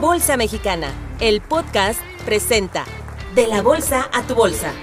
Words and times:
Bolsa 0.00 0.36
Mexicana, 0.36 0.92
el 1.20 1.40
podcast 1.40 2.02
presenta 2.26 2.84
De 3.34 3.46
la 3.46 3.62
Bolsa 3.62 4.10
a 4.12 4.22
tu 4.24 4.34
Bolsa, 4.34 4.74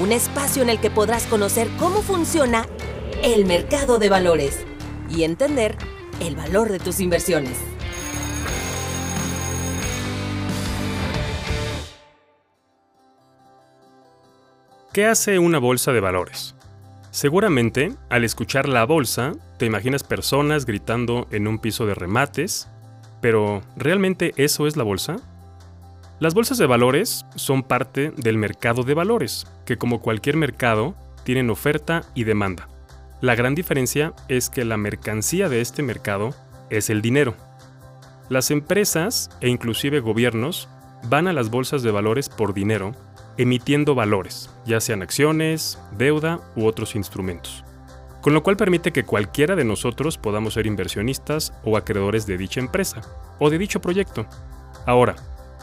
un 0.00 0.12
espacio 0.12 0.62
en 0.62 0.70
el 0.70 0.80
que 0.80 0.90
podrás 0.90 1.26
conocer 1.26 1.68
cómo 1.78 2.00
funciona 2.00 2.66
el 3.22 3.44
mercado 3.44 3.98
de 3.98 4.08
valores 4.08 4.64
y 5.10 5.24
entender 5.24 5.76
el 6.20 6.36
valor 6.36 6.72
de 6.72 6.78
tus 6.78 7.00
inversiones. 7.00 7.58
¿Qué 14.94 15.04
hace 15.04 15.38
una 15.38 15.58
bolsa 15.58 15.92
de 15.92 16.00
valores? 16.00 16.54
Seguramente, 17.10 17.94
al 18.08 18.24
escuchar 18.24 18.68
la 18.68 18.84
bolsa, 18.86 19.32
te 19.58 19.66
imaginas 19.66 20.02
personas 20.02 20.64
gritando 20.64 21.26
en 21.30 21.46
un 21.46 21.58
piso 21.58 21.84
de 21.84 21.94
remates, 21.94 22.68
pero 23.20 23.62
¿realmente 23.76 24.32
eso 24.36 24.66
es 24.66 24.76
la 24.76 24.84
bolsa? 24.84 25.16
Las 26.18 26.34
bolsas 26.34 26.58
de 26.58 26.66
valores 26.66 27.26
son 27.34 27.62
parte 27.62 28.10
del 28.16 28.38
mercado 28.38 28.82
de 28.82 28.94
valores, 28.94 29.46
que 29.66 29.76
como 29.76 30.00
cualquier 30.00 30.36
mercado, 30.36 30.94
tienen 31.24 31.50
oferta 31.50 32.04
y 32.14 32.24
demanda. 32.24 32.68
La 33.20 33.34
gran 33.34 33.54
diferencia 33.54 34.14
es 34.28 34.48
que 34.48 34.64
la 34.64 34.76
mercancía 34.76 35.48
de 35.48 35.60
este 35.60 35.82
mercado 35.82 36.34
es 36.70 36.88
el 36.88 37.02
dinero. 37.02 37.34
Las 38.28 38.50
empresas 38.50 39.30
e 39.40 39.48
inclusive 39.48 40.00
gobiernos 40.00 40.68
van 41.08 41.28
a 41.28 41.32
las 41.32 41.50
bolsas 41.50 41.82
de 41.82 41.90
valores 41.90 42.28
por 42.28 42.54
dinero, 42.54 42.92
emitiendo 43.36 43.94
valores, 43.94 44.50
ya 44.64 44.80
sean 44.80 45.02
acciones, 45.02 45.78
deuda 45.98 46.40
u 46.56 46.64
otros 46.64 46.94
instrumentos 46.94 47.65
con 48.26 48.34
lo 48.34 48.42
cual 48.42 48.56
permite 48.56 48.90
que 48.90 49.04
cualquiera 49.04 49.54
de 49.54 49.62
nosotros 49.62 50.18
podamos 50.18 50.54
ser 50.54 50.66
inversionistas 50.66 51.52
o 51.62 51.76
acreedores 51.76 52.26
de 52.26 52.36
dicha 52.36 52.58
empresa 52.58 53.00
o 53.38 53.50
de 53.50 53.56
dicho 53.56 53.80
proyecto. 53.80 54.26
Ahora, 54.84 55.14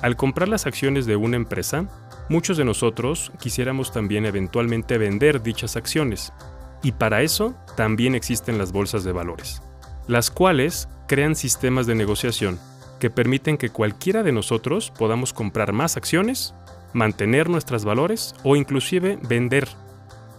al 0.01 0.15
comprar 0.15 0.47
las 0.47 0.65
acciones 0.65 1.05
de 1.05 1.17
una 1.17 1.35
empresa, 1.35 1.89
muchos 2.29 2.55
de 2.55 2.63
nosotros 2.63 3.33
quisiéramos 3.37 3.91
también 3.91 4.25
eventualmente 4.25 4.97
vender 4.97 5.43
dichas 5.43 5.75
acciones, 5.75 6.31
y 6.81 6.93
para 6.93 7.21
eso 7.21 7.53
también 7.75 8.15
existen 8.15 8.57
las 8.57 8.71
bolsas 8.71 9.03
de 9.03 9.11
valores, 9.11 9.61
las 10.07 10.31
cuales 10.31 10.87
crean 11.09 11.35
sistemas 11.35 11.85
de 11.85 11.95
negociación 11.95 12.61
que 12.97 13.09
permiten 13.09 13.57
que 13.57 13.71
cualquiera 13.71 14.23
de 14.23 14.31
nosotros 14.31 14.89
podamos 14.97 15.33
comprar 15.33 15.73
más 15.73 15.97
acciones, 15.97 16.55
mantener 16.93 17.49
nuestros 17.49 17.83
valores 17.83 18.33
o 18.45 18.55
inclusive 18.55 19.19
vender 19.21 19.67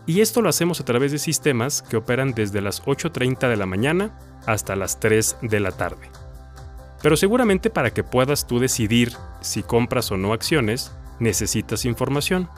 y 0.07 0.21
esto 0.21 0.43
lo 0.43 0.49
hacemos 0.49 0.81
a 0.81 0.85
través 0.85 1.13
de 1.13 1.19
sistemas 1.19 1.83
que 1.83 1.97
operan 1.97 2.33
desde 2.33 2.61
las 2.61 2.83
8.30 2.83 3.49
de 3.49 3.57
la 3.57 3.67
mañana 3.67 4.11
hasta 4.47 4.77
las 4.77 5.01
3 5.01 5.39
de 5.43 5.61
la 5.61 5.73
tarde. 5.73 6.11
Pero 7.03 7.17
seguramente 7.17 7.71
para 7.71 7.93
que 7.93 8.05
puedas 8.05 8.47
tú 8.47 8.59
decidir 8.59 9.13
si 9.41 9.63
compras 9.63 10.11
o 10.11 10.17
no 10.17 10.33
acciones, 10.33 10.93
necesitas 11.21 11.85
información. 11.85 12.49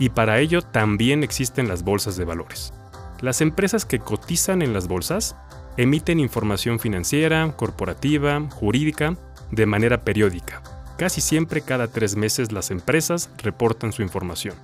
Y 0.00 0.10
para 0.10 0.38
ello 0.38 0.62
también 0.62 1.22
existen 1.24 1.68
las 1.68 1.82
bolsas 1.82 2.16
de 2.16 2.24
valores. 2.24 2.72
Las 3.20 3.40
empresas 3.40 3.84
que 3.84 3.98
cotizan 3.98 4.62
en 4.62 4.72
las 4.72 4.86
bolsas 4.86 5.36
emiten 5.76 6.20
información 6.20 6.78
financiera, 6.78 7.52
corporativa, 7.56 8.40
jurídica, 8.50 9.16
de 9.50 9.66
manera 9.66 10.02
periódica. 10.02 10.62
Casi 10.96 11.20
siempre 11.20 11.62
cada 11.62 11.88
tres 11.88 12.16
meses 12.16 12.52
las 12.52 12.70
empresas 12.70 13.30
reportan 13.42 13.92
su 13.92 14.02
información 14.02 14.54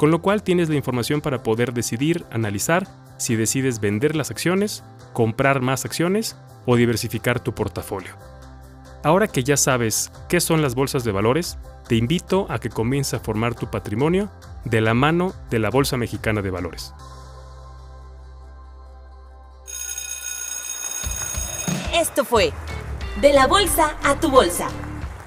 con 0.00 0.10
lo 0.10 0.22
cual 0.22 0.42
tienes 0.42 0.70
la 0.70 0.76
información 0.76 1.20
para 1.20 1.42
poder 1.42 1.74
decidir, 1.74 2.24
analizar 2.30 2.86
si 3.18 3.36
decides 3.36 3.80
vender 3.80 4.16
las 4.16 4.30
acciones, 4.30 4.82
comprar 5.12 5.60
más 5.60 5.84
acciones 5.84 6.38
o 6.64 6.76
diversificar 6.76 7.38
tu 7.38 7.54
portafolio. 7.54 8.14
Ahora 9.04 9.28
que 9.28 9.44
ya 9.44 9.58
sabes 9.58 10.10
qué 10.30 10.40
son 10.40 10.62
las 10.62 10.74
bolsas 10.74 11.04
de 11.04 11.12
valores, 11.12 11.58
te 11.86 11.96
invito 11.96 12.46
a 12.48 12.58
que 12.58 12.70
comiences 12.70 13.12
a 13.12 13.22
formar 13.22 13.54
tu 13.54 13.70
patrimonio 13.70 14.30
de 14.64 14.80
la 14.80 14.94
mano 14.94 15.34
de 15.50 15.58
la 15.58 15.68
Bolsa 15.68 15.98
Mexicana 15.98 16.40
de 16.40 16.50
Valores. 16.50 16.94
Esto 21.92 22.24
fue 22.24 22.54
De 23.20 23.34
la 23.34 23.46
Bolsa 23.46 23.98
a 24.02 24.18
tu 24.18 24.30
Bolsa. 24.30 24.68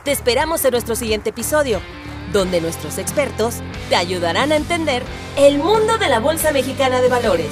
Te 0.04 0.12
esperamos 0.12 0.66
en 0.66 0.72
nuestro 0.72 0.96
siguiente 0.96 1.30
episodio 1.30 1.80
donde 2.34 2.60
nuestros 2.60 2.98
expertos 2.98 3.62
te 3.90 3.96
ayudarán 3.96 4.52
a 4.52 4.58
entender 4.58 5.04
el 5.38 5.60
mundo 5.60 5.98
de 5.98 6.10
la 6.10 6.20
Bolsa 6.20 6.52
Mexicana 6.52 7.00
de 7.00 7.08
Valores. 7.08 7.52